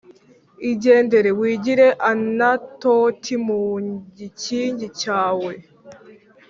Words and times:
igendere 0.71 1.29
wigire 1.39 1.87
Anatoti 2.11 3.33
mu 3.45 3.59
gikingi 4.17 4.87
cyawe 4.99 5.51